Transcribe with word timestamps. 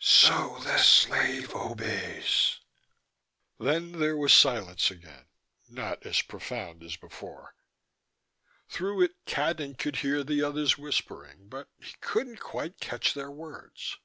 "So 0.00 0.58
the 0.64 0.76
slave 0.78 1.54
obeys." 1.54 2.58
Then 3.60 3.92
there 4.00 4.16
was 4.16 4.32
silence 4.32 4.90
again, 4.90 5.26
not 5.68 6.04
as 6.04 6.20
profound 6.20 6.82
as 6.82 6.96
before. 6.96 7.54
Through 8.68 9.02
it, 9.02 9.24
Cadnan 9.24 9.78
could 9.78 9.94
hear 9.98 10.24
the 10.24 10.42
others 10.42 10.78
whispering, 10.78 11.48
but 11.48 11.68
he 11.78 11.94
couldn't 12.00 12.40
quite 12.40 12.80
catch 12.80 13.14
their 13.14 13.30
words. 13.30 13.98